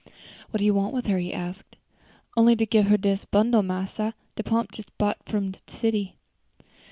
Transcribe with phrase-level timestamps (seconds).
[0.49, 1.75] "What do you want with her?" he asked.
[2.35, 6.17] "Only to give her dis bundle, massa, dat Pomp jus brought from de city."